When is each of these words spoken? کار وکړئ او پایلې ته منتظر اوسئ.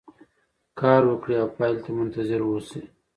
کار 0.79 1.01
وکړئ 1.07 1.35
او 1.43 1.49
پایلې 1.57 1.79
ته 1.85 1.89
منتظر 1.99 2.39
اوسئ. 2.45 2.81